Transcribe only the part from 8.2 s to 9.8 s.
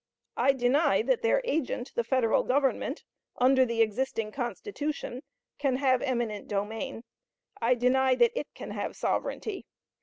it can have sovereignty.